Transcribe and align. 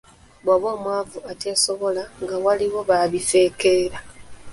"Bw’oba 0.43 0.67
omwavu 0.75 1.17
ateesobola, 1.31 2.03
nga 2.23 2.35
waliwo 2.45 2.79
ba 2.89 2.99
bifeekeera." 3.11 3.97